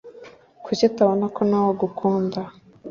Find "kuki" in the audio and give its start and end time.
0.63-0.83